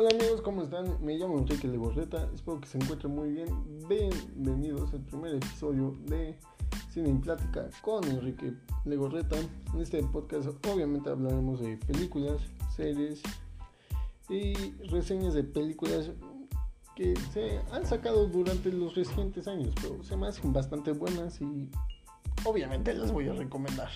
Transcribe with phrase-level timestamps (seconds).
[0.00, 1.04] Hola amigos, ¿cómo están?
[1.04, 3.48] Me llamo Enrique Legorreta, espero que se encuentren muy bien.
[3.88, 6.38] Bienvenidos al primer episodio de
[6.92, 8.54] Cine y Plática con Enrique
[8.84, 9.34] Legorreta.
[9.74, 12.40] En este podcast obviamente hablaremos de películas,
[12.76, 13.20] series
[14.28, 14.54] y
[14.86, 16.12] reseñas de películas
[16.94, 21.68] que se han sacado durante los recientes años, pero se me hacen bastante buenas y
[22.44, 23.90] obviamente las voy a recomendar.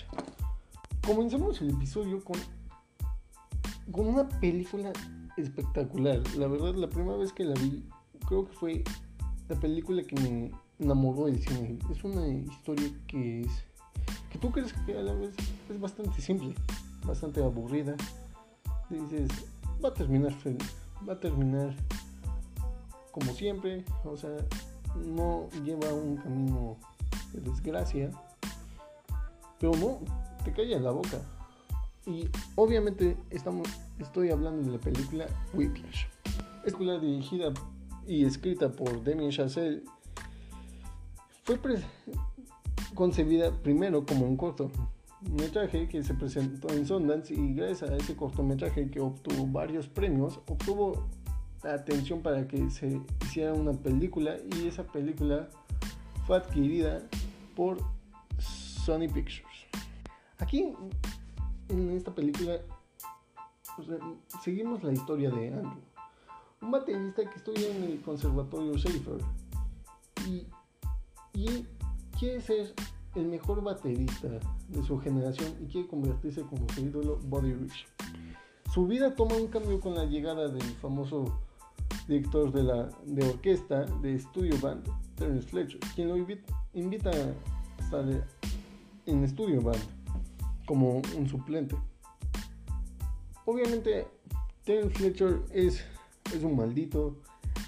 [1.07, 2.37] Comenzamos el episodio con,
[3.89, 4.91] con una película
[5.37, 6.21] espectacular.
[6.37, 7.83] La verdad, la primera vez que la vi,
[8.27, 8.83] creo que fue
[9.49, 11.79] la película que me enamoró del cine.
[11.91, 13.51] Es una historia que es.
[14.31, 15.35] que tú crees que a la vez
[15.69, 16.53] es bastante simple,
[17.05, 17.95] bastante aburrida.
[18.89, 19.29] Dices,
[19.83, 20.33] va a terminar
[21.07, 21.75] va a terminar
[23.11, 24.35] como siempre, o sea,
[24.95, 26.77] no lleva un camino
[27.31, 28.11] de desgracia,
[29.59, 29.99] pero no,
[30.43, 31.19] te calla la boca.
[32.05, 33.67] Y obviamente estamos,
[33.99, 36.05] estoy hablando de la película Whiplash.
[36.65, 37.53] Es película dirigida
[38.07, 39.83] y escrita por Damien Chazelle.
[41.43, 41.59] Fue
[42.93, 48.89] concebida primero como un cortometraje que se presentó en Sundance y gracias a ese cortometraje
[48.89, 51.07] que obtuvo varios premios, obtuvo
[51.63, 55.49] la atención para que se hiciera una película y esa película
[56.27, 57.01] fue adquirida
[57.55, 57.77] por
[58.39, 59.67] Sony Pictures.
[60.39, 60.73] Aquí
[61.69, 62.59] en esta película
[64.43, 65.81] seguimos la historia de Andrew,
[66.61, 69.19] un baterista que estudia en el conservatorio Schaefer
[70.27, 70.47] y,
[72.19, 72.73] quiere ser
[73.15, 74.29] el mejor baterista
[74.69, 77.87] de su generación y quiere convertirse como su ídolo Buddy Rich.
[78.71, 81.39] Su vida toma un cambio con la llegada del famoso
[82.07, 87.83] director de la de orquesta de Studio Band, Terence Fletcher, quien lo invita, invita a
[87.83, 88.05] estar
[89.05, 90.02] en Studio Band
[90.65, 91.75] como un suplente.
[93.45, 94.07] Obviamente,
[94.63, 95.83] Terence Fletcher es,
[96.33, 97.17] es un maldito,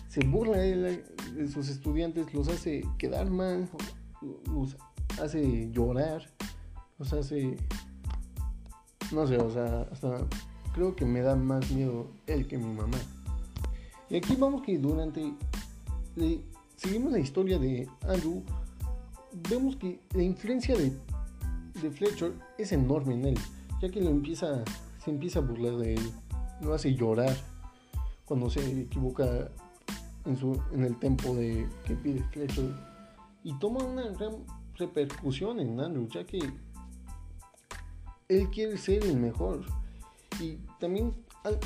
[0.07, 1.03] se burla de,
[1.51, 3.67] sus estudiantes, los hace quedar mal,
[4.45, 4.77] los
[5.21, 6.29] hace llorar,
[6.97, 7.57] los hace.
[9.11, 10.25] No sé, o sea, hasta
[10.73, 12.97] creo que me da más miedo él que mi mamá.
[14.09, 15.33] Y aquí vamos que durante.
[16.77, 18.41] seguimos la historia de Andrew.
[19.49, 20.93] Vemos que la influencia de
[21.81, 23.39] de Fletcher es enorme en él,
[23.81, 24.63] ya que lo empieza,
[25.03, 26.11] se empieza a burlar de él,
[26.61, 27.35] lo hace llorar
[28.25, 29.51] cuando se equivoca
[30.25, 32.73] en, su, en el tempo de, que pide Fletcher
[33.43, 34.37] y toma una gran
[34.75, 36.39] repercusión en Andrew, ya que
[38.27, 39.63] él quiere ser el mejor.
[40.39, 41.13] Y también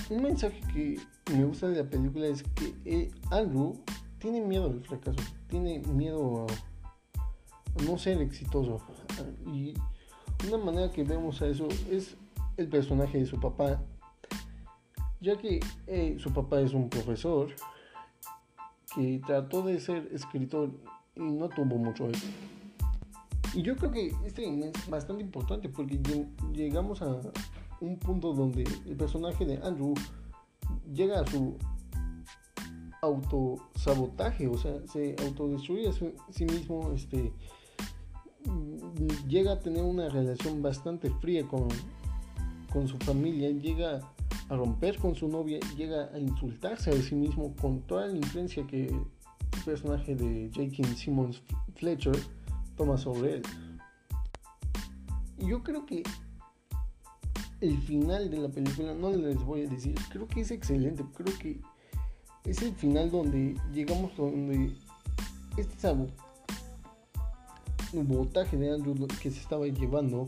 [0.09, 1.00] un mensaje que
[1.31, 3.80] me gusta de la película es que eh, Andrew
[4.19, 8.81] tiene miedo al fracaso, tiene miedo a no ser exitoso.
[10.47, 12.16] Una manera que vemos a eso es
[12.57, 13.81] el personaje de su papá,
[15.19, 17.50] ya que eh, su papá es un profesor
[18.95, 20.72] que trató de ser escritor
[21.16, 22.33] y no tuvo mucho éxito.
[23.53, 26.00] Y yo creo que este es bastante importante porque
[26.53, 27.19] llegamos a
[27.81, 29.94] un punto donde el personaje de Andrew
[30.94, 31.57] llega a su
[33.01, 37.33] autosabotaje, o sea, se autodestruye a sí mismo, este,
[39.28, 41.68] llega a tener una relación bastante fría con,
[42.72, 44.00] con su familia, llega
[44.50, 48.66] a romper con su novia, llega a insultarse a sí mismo con toda la influencia
[48.66, 50.96] que el personaje de J.K.
[50.96, 51.42] Simmons
[51.76, 52.18] Fletcher
[52.76, 53.42] toma sobre él.
[55.38, 56.04] Yo creo que
[57.62, 61.38] el final de la película, no les voy a decir, creo que es excelente, creo
[61.38, 61.60] que
[62.46, 64.72] es el final donde llegamos donde
[65.58, 65.78] este
[67.94, 70.25] el voltaje de Andrew que se estaba llevando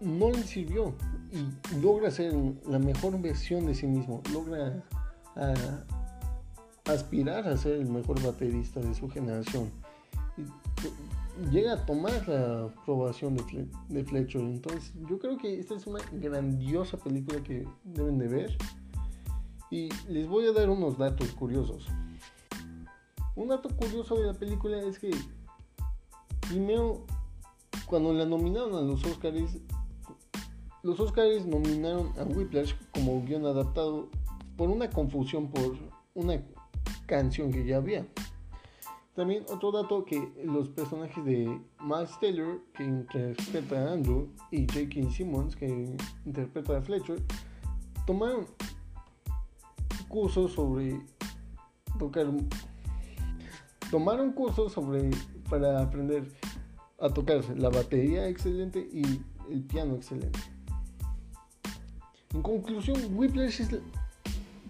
[0.00, 0.94] no le sirvió
[1.32, 2.34] y logra ser
[2.66, 4.82] la mejor versión de sí mismo, logra
[6.84, 9.70] aspirar a ser el mejor baterista de su generación.
[10.36, 14.40] Y llega a tomar la aprobación de, de Fletcher.
[14.40, 18.56] Entonces yo creo que esta es una grandiosa película que deben de ver.
[19.70, 21.86] Y les voy a dar unos datos curiosos.
[23.34, 25.10] Un dato curioso de la película es que
[26.48, 27.06] primero
[27.86, 29.58] cuando la nominaron a los Oscars,
[30.82, 34.08] los Oscars nominaron a Whiplash como guion adaptado
[34.56, 35.76] por una confusión por
[36.14, 36.42] una
[37.06, 38.06] canción que ya había.
[39.14, 45.10] También otro dato que los personajes de Miles Taylor, que interpreta a Andrew, y J.K.
[45.10, 45.94] Simmons, que
[46.24, 47.22] interpreta a Fletcher,
[48.06, 48.46] tomaron
[50.08, 50.98] cursos sobre
[51.98, 52.26] tocar
[53.92, 55.10] tomaron cursos sobre
[55.50, 56.24] para aprender
[56.98, 59.02] a tocar la batería excelente y
[59.52, 60.40] el piano excelente.
[62.32, 63.68] En conclusión, Whiplash es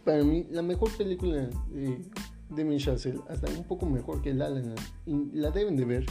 [0.05, 2.05] para mí la mejor película de
[2.51, 4.61] Demi Chazelle, hasta un poco mejor que La La
[5.07, 6.07] y la deben de ver.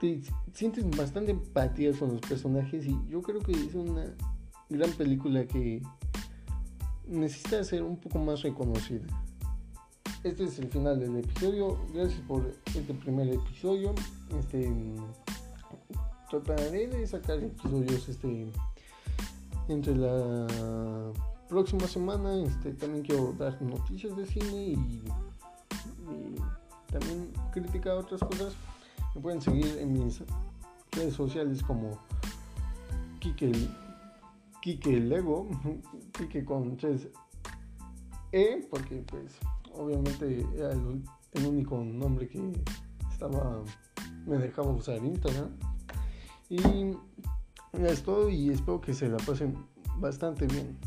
[0.00, 0.22] Te
[0.52, 4.04] sientes bastante empatía con los personajes y yo creo que es una
[4.68, 5.80] gran película que
[7.06, 9.06] necesita ser un poco más reconocida.
[10.26, 11.78] Este es el final del episodio.
[11.94, 13.94] Gracias por este primer episodio.
[14.36, 14.72] Este
[16.28, 18.50] trataré de sacar episodios este
[19.68, 21.12] entre la
[21.48, 25.04] próxima semana este también quiero dar noticias de cine y,
[26.90, 28.56] también criticar otras cosas
[29.14, 30.24] me pueden seguir en mis
[30.90, 32.00] redes sociales como
[33.20, 33.52] Kike,
[34.60, 35.48] Kike Lego
[36.18, 37.06] Kike con 3
[38.32, 39.38] E porque pues
[39.76, 41.02] obviamente era el,
[41.46, 42.52] único nombre que
[43.10, 43.62] estaba
[44.26, 45.50] me dejaba usar Instagram
[46.48, 46.96] y
[47.84, 49.54] es todo y espero que se la pasen
[49.98, 50.78] bastante bien.